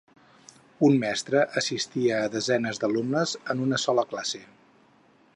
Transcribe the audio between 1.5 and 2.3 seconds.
assistia